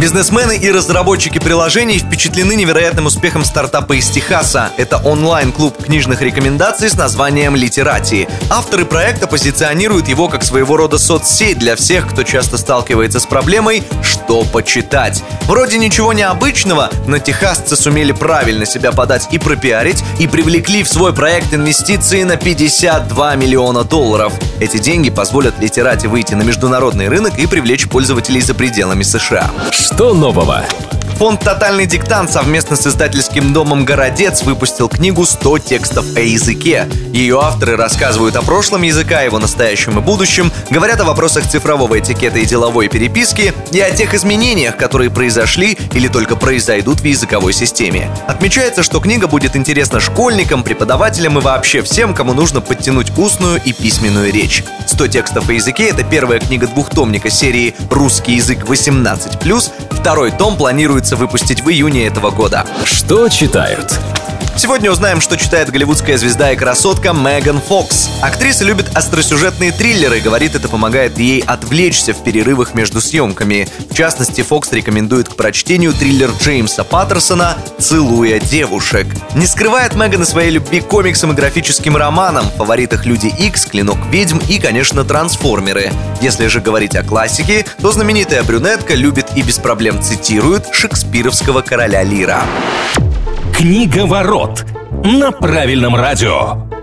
Бизнесмены 0.00 0.56
и 0.56 0.70
разработчики 0.70 1.40
приложений 1.40 1.98
впечатлены 1.98 2.54
невероятным 2.54 3.06
успехом 3.06 3.44
стартапа 3.44 3.94
из 3.94 4.08
Техаса. 4.08 4.70
Это 4.76 4.98
онлайн-клуб 4.98 5.82
книжных 5.82 6.22
рекомендаций 6.22 6.88
с 6.88 6.94
названием 6.94 7.56
«Литерати». 7.56 8.28
Авторы 8.48 8.84
проекта 8.84 9.26
позиционируют 9.26 10.06
его 10.06 10.28
как 10.28 10.44
своего 10.44 10.76
рода 10.76 10.98
соцсеть 10.98 11.58
для 11.58 11.74
всех, 11.74 12.08
кто 12.08 12.22
часто 12.22 12.58
сталкивается 12.58 13.18
с 13.18 13.26
проблемой 13.26 13.82
«что 14.04 14.44
почитать?». 14.44 15.24
Вроде 15.48 15.78
ничего 15.78 16.12
необычного, 16.12 16.90
но 17.08 17.18
техасцы 17.18 17.74
сумели 17.74 18.12
правильно 18.12 18.66
себя 18.66 18.92
подать 18.92 19.26
и 19.32 19.38
пропиарить, 19.38 20.04
и 20.20 20.28
привлекли 20.28 20.84
в 20.84 20.88
свой 20.88 21.12
проект 21.12 21.52
инвестиции 21.52 22.22
на 22.22 22.36
52 22.36 23.34
миллиона 23.34 23.82
долларов. 23.82 24.32
Эти 24.60 24.76
деньги 24.76 25.10
позволят 25.10 25.58
Литерати 25.58 26.06
выйти 26.06 26.34
на 26.34 26.42
международный 26.42 27.08
рынок 27.08 27.36
и 27.38 27.48
привлечь 27.48 27.88
пользователей 27.88 28.42
за 28.42 28.54
пределами 28.54 29.02
США. 29.02 29.50
Что 29.90 30.12
нового? 30.12 30.66
Фонд 31.16 31.40
«Тотальный 31.40 31.86
диктант» 31.86 32.30
совместно 32.30 32.76
с 32.76 32.86
издательским 32.86 33.54
домом 33.54 33.86
«Городец» 33.86 34.42
выпустил 34.42 34.86
книгу 34.88 35.22
«100 35.22 35.64
текстов 35.64 36.04
о 36.14 36.20
языке». 36.20 36.86
Ее 37.12 37.40
авторы 37.40 37.74
рассказывают 37.74 38.36
о 38.36 38.42
прошлом 38.42 38.82
языка, 38.82 39.22
его 39.22 39.38
настоящем 39.38 39.98
и 39.98 40.02
будущем, 40.02 40.52
говорят 40.70 41.00
о 41.00 41.04
вопросах 41.04 41.48
цифрового 41.48 41.98
этикета 41.98 42.38
и 42.38 42.44
деловой 42.44 42.88
переписки 42.88 43.54
и 43.72 43.80
о 43.80 43.90
тех 43.90 44.12
изменениях, 44.12 44.76
которые 44.76 45.10
произошли 45.10 45.76
или 45.94 46.06
только 46.06 46.36
произойдут 46.36 47.00
в 47.00 47.04
языковой 47.04 47.54
системе. 47.54 48.10
Отмечается, 48.28 48.82
что 48.82 49.00
книга 49.00 49.26
будет 49.26 49.56
интересна 49.56 50.00
школьникам, 50.00 50.62
преподавателям 50.62 51.38
и 51.38 51.40
вообще 51.40 51.80
всем, 51.80 52.14
кому 52.14 52.34
нужно 52.34 52.60
подтянуть 52.60 53.10
устную 53.16 53.58
и 53.64 53.72
письменную 53.72 54.32
речь. 54.32 54.62
«100 54.98 55.08
текстов 55.10 55.48
о 55.48 55.52
языке»— 55.52 55.88
это 55.90 56.02
первая 56.02 56.40
книга 56.40 56.66
двухтомника 56.66 57.30
серии 57.30 57.72
«Русский 57.88 58.34
язык 58.34 58.64
18+,» 58.64 59.72
Второй 59.90 60.32
том 60.32 60.56
планируется 60.56 61.14
выпустить 61.14 61.60
в 61.60 61.70
июне 61.70 62.08
этого 62.08 62.30
года. 62.32 62.66
Что 62.84 63.28
читают? 63.28 63.96
Сегодня 64.58 64.90
узнаем, 64.90 65.20
что 65.20 65.36
читает 65.36 65.70
голливудская 65.70 66.18
звезда 66.18 66.50
и 66.50 66.56
красотка 66.56 67.12
Меган 67.12 67.60
Фокс. 67.60 68.08
Актриса 68.20 68.64
любит 68.64 68.90
остросюжетные 68.92 69.70
триллеры, 69.70 70.18
говорит, 70.18 70.56
это 70.56 70.68
помогает 70.68 71.16
ей 71.16 71.44
отвлечься 71.46 72.12
в 72.12 72.24
перерывах 72.24 72.74
между 72.74 73.00
съемками. 73.00 73.68
В 73.88 73.94
частности, 73.94 74.40
Фокс 74.40 74.72
рекомендует 74.72 75.28
к 75.28 75.36
прочтению 75.36 75.92
триллер 75.92 76.32
Джеймса 76.42 76.82
Паттерсона 76.82 77.56
«Целуя 77.78 78.40
девушек». 78.40 79.06
Не 79.36 79.46
скрывает 79.46 79.94
Меган 79.94 80.22
и 80.22 80.26
своей 80.26 80.50
любви 80.50 80.80
к 80.80 80.88
комиксам 80.88 81.30
и 81.30 81.36
графическим 81.36 81.96
романам, 81.96 82.44
фаворитах 82.56 83.06
Люди 83.06 83.32
Икс, 83.38 83.64
Клинок 83.64 83.98
ведьм 84.10 84.38
и, 84.48 84.58
конечно, 84.58 85.04
Трансформеры. 85.04 85.92
Если 86.20 86.48
же 86.48 86.60
говорить 86.60 86.96
о 86.96 87.04
классике, 87.04 87.64
то 87.80 87.92
знаменитая 87.92 88.42
брюнетка 88.42 88.94
любит 88.94 89.26
и 89.36 89.42
без 89.42 89.58
проблем 89.58 90.02
цитирует 90.02 90.66
шекспировского 90.72 91.62
короля 91.62 92.02
Лира. 92.02 92.42
Книга 93.58 94.06
ворот 94.06 94.64
на 95.04 95.32
правильном 95.32 95.96
радио. 95.96 96.77